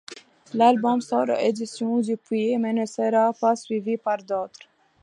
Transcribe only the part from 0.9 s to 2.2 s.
sort aux éditions